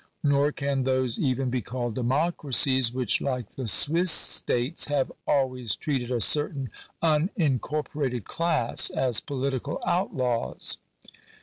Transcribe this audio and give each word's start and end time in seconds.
Nor 0.23 0.51
can 0.51 0.81
those 0.81 1.19
even 1.19 1.51
be 1.51 1.61
oalled 1.61 1.93
democracies, 1.93 2.91
which, 2.91 3.21
like 3.21 3.51
the 3.51 3.67
Swiss 3.67 4.09
states, 4.09 4.87
have 4.87 5.11
always 5.27 5.75
treated 5.75 6.09
a 6.09 6.19
certain 6.19 6.69
unincorpo 7.03 7.93
rated 7.93 8.25
class 8.25 8.89
as 8.89 9.19
political 9.19 9.79
outlaws. 9.85 10.79